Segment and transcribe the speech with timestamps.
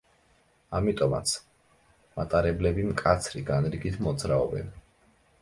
[0.77, 1.33] ამიტომაც,
[2.15, 4.75] მატარებლები მკაცრი განრიგით მოძრაობენ.